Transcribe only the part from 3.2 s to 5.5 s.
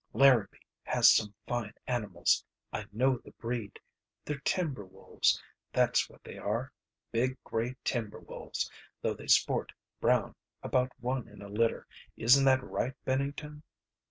the breed. They're timber wolves,